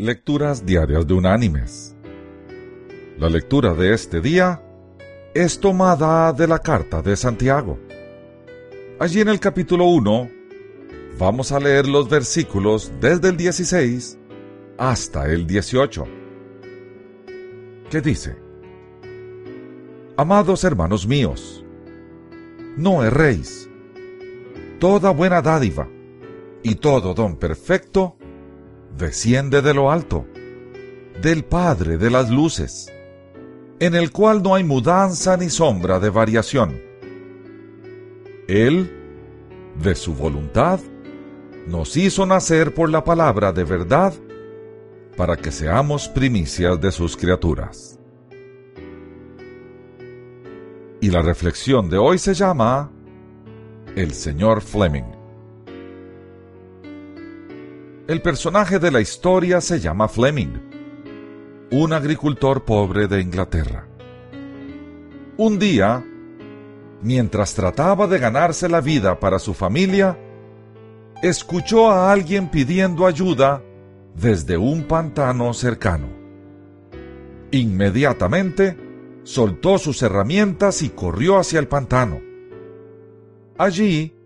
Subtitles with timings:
[0.00, 1.96] Lecturas Diarias de Unánimes.
[3.18, 4.62] La lectura de este día
[5.34, 7.80] es tomada de la carta de Santiago.
[9.00, 10.30] Allí en el capítulo 1
[11.18, 14.20] vamos a leer los versículos desde el 16
[14.78, 16.04] hasta el 18.
[17.90, 18.36] ¿Qué dice?
[20.16, 21.64] Amados hermanos míos,
[22.76, 23.68] no erréis.
[24.78, 25.88] Toda buena dádiva
[26.62, 28.16] y todo don perfecto
[28.98, 30.26] desciende de lo alto,
[31.22, 32.92] del Padre de las Luces,
[33.78, 36.82] en el cual no hay mudanza ni sombra de variación.
[38.48, 38.90] Él,
[39.80, 40.80] de su voluntad,
[41.66, 44.12] nos hizo nacer por la palabra de verdad,
[45.16, 47.98] para que seamos primicias de sus criaturas.
[51.00, 52.90] Y la reflexión de hoy se llama
[53.94, 55.17] El señor Fleming.
[58.08, 63.86] El personaje de la historia se llama Fleming, un agricultor pobre de Inglaterra.
[65.36, 66.02] Un día,
[67.02, 70.18] mientras trataba de ganarse la vida para su familia,
[71.22, 73.62] escuchó a alguien pidiendo ayuda
[74.14, 76.08] desde un pantano cercano.
[77.50, 78.78] Inmediatamente,
[79.22, 82.22] soltó sus herramientas y corrió hacia el pantano.
[83.58, 84.16] Allí,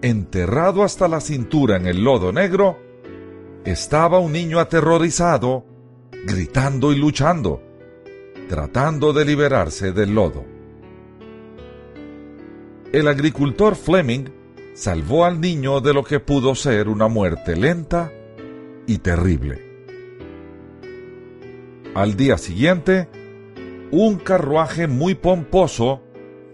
[0.00, 2.88] enterrado hasta la cintura en el lodo negro,
[3.64, 5.64] estaba un niño aterrorizado,
[6.26, 7.62] gritando y luchando,
[8.48, 10.44] tratando de liberarse del lodo.
[12.92, 14.28] El agricultor Fleming
[14.74, 18.12] salvó al niño de lo que pudo ser una muerte lenta
[18.86, 19.70] y terrible.
[21.94, 23.08] Al día siguiente,
[23.90, 26.02] un carruaje muy pomposo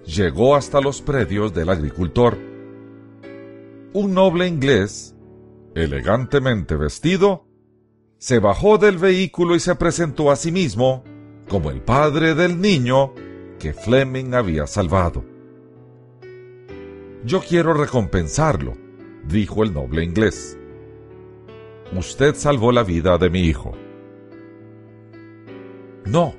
[0.05, 2.37] llegó hasta los predios del agricultor.
[3.93, 5.16] Un noble inglés
[5.77, 7.47] elegantemente vestido,
[8.19, 11.05] se bajó del vehículo y se presentó a sí mismo
[11.49, 13.13] como el padre del niño
[13.59, 15.23] que Fleming había salvado.
[17.25, 18.75] Yo quiero recompensarlo,
[19.29, 20.59] dijo el noble inglés.
[21.93, 23.73] Usted salvó la vida de mi hijo.
[26.07, 26.35] No,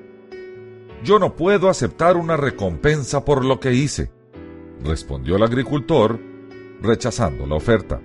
[1.04, 4.12] yo no puedo aceptar una recompensa por lo que hice,
[4.84, 6.20] respondió el agricultor,
[6.82, 8.02] rechazando la oferta.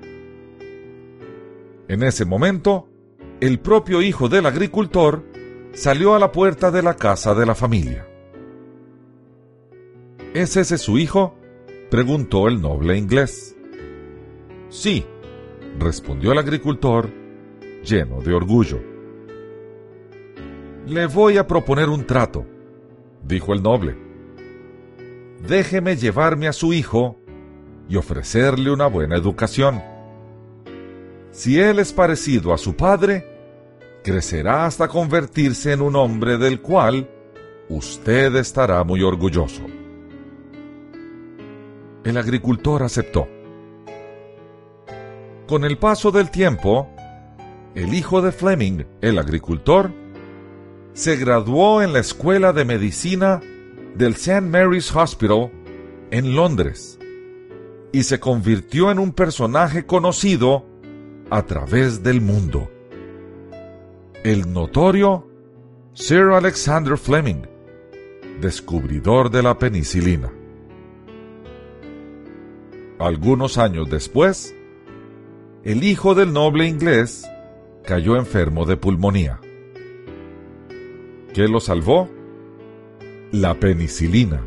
[1.89, 2.89] En ese momento,
[3.41, 5.25] el propio hijo del agricultor
[5.73, 8.07] salió a la puerta de la casa de la familia.
[10.35, 11.37] ¿Es ese su hijo?
[11.91, 13.57] preguntó el noble inglés.
[14.71, 15.05] Sí,
[15.79, 17.11] respondió el agricultor,
[17.85, 18.81] lleno de orgullo.
[20.87, 22.47] Le voy a proponer un trato,
[23.23, 23.97] dijo el noble.
[25.47, 27.19] Déjeme llevarme a su hijo
[27.89, 29.92] y ofrecerle una buena educación.
[31.33, 33.27] Si él es parecido a su padre,
[34.05, 37.09] crecerá hasta convertirse en un hombre del cual
[37.71, 39.63] usted estará muy orgulloso.
[42.05, 43.27] El agricultor aceptó.
[45.47, 46.91] Con el paso del tiempo,
[47.75, 49.91] el hijo de Fleming, el agricultor,
[50.93, 53.41] se graduó en la Escuela de Medicina
[53.95, 54.43] del St.
[54.43, 55.51] Mary's Hospital
[56.11, 56.99] en Londres
[57.91, 60.67] y se convirtió en un personaje conocido
[61.33, 62.71] a través del mundo.
[64.23, 65.27] El notorio
[65.95, 67.47] Sir Alexander Fleming,
[68.39, 70.31] descubridor de la penicilina.
[72.99, 74.55] Algunos años después,
[75.65, 77.27] el hijo del noble inglés
[77.83, 79.41] cayó enfermo de pulmonía.
[81.33, 82.11] ¿Qué lo salvó?
[83.31, 84.43] La penicilina.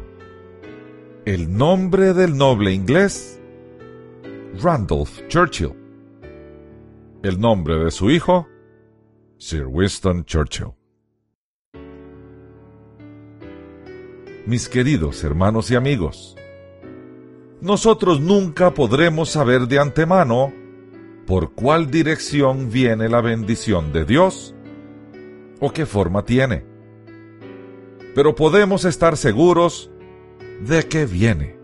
[1.26, 3.42] El nombre del noble inglés,
[4.62, 5.85] Randolph Churchill
[7.26, 8.48] el nombre de su hijo,
[9.38, 10.74] Sir Winston Churchill.
[14.46, 16.36] Mis queridos hermanos y amigos,
[17.62, 20.54] nosotros nunca podremos saber de antemano
[21.26, 24.54] por cuál dirección viene la bendición de Dios
[25.60, 26.64] o qué forma tiene.
[28.14, 29.90] Pero podemos estar seguros
[30.62, 31.58] de que viene,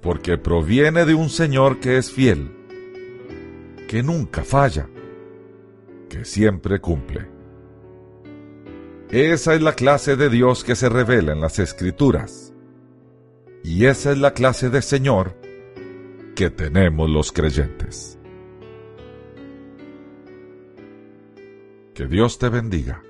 [0.00, 2.61] porque proviene de un Señor que es fiel
[3.92, 4.88] que nunca falla,
[6.08, 7.28] que siempre cumple.
[9.10, 12.54] Esa es la clase de Dios que se revela en las Escrituras.
[13.62, 15.36] Y esa es la clase de Señor
[16.34, 18.18] que tenemos los creyentes.
[21.92, 23.02] Que Dios te bendiga.